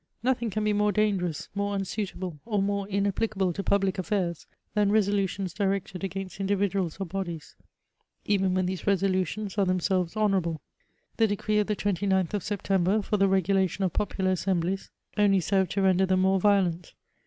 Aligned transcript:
No&mg 0.23 0.51
can 0.51 0.63
be 0.63 0.73
more 0.73 0.91
dangerons, 0.91 1.47
moire 1.53 1.75
unsuitable, 1.75 2.39
or 2.43 2.59
more 2.59 2.87
im^yphcable 2.87 3.53
to 3.53 3.61
pnbhe 3.61 3.91
a£Bsdrs, 3.93 4.47
than 4.73 4.89
resdiutions 4.89 5.53
directed 5.53 6.03
against 6.03 6.39
in<&Tiduals 6.39 6.99
or 6.99 7.05
bodies, 7.05 7.55
even 8.25 8.55
when 8.55 8.65
these 8.65 8.81
resohitiona 8.81 9.55
are 9.59 9.65
themselves 9.65 10.15
honomable. 10.15 10.57
The 11.17 11.27
decree 11.27 11.59
of 11.59 11.67
the 11.67 11.75
29th 11.75 12.33
of 12.33 12.41
September, 12.41 13.03
for 13.03 13.21
ihe 13.23 13.29
regulation 13.29 13.83
of 13.83 13.93
popular 13.93 14.31
assemblies, 14.31 14.89
only 15.19 15.39
served 15.39 15.69
to 15.73 15.83
render 15.83 16.07
them 16.07 16.21
more 16.21 16.39
violent. 16.39 16.95